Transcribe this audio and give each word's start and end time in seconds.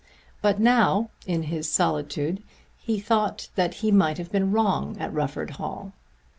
But 0.41 0.59
now 0.59 1.11
in 1.27 1.43
his 1.43 1.69
solitude 1.71 2.41
he 2.79 2.99
thought 2.99 3.49
that 3.53 3.75
he 3.85 3.91
might 3.91 4.17
have 4.17 4.31
been 4.31 4.51
wrong 4.51 4.97
at 4.99 5.13
Rufford 5.13 5.51
Hall. 5.51 5.93